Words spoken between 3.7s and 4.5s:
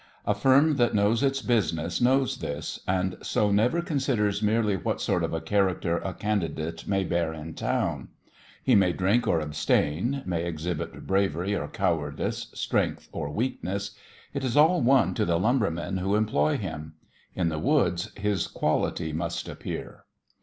considers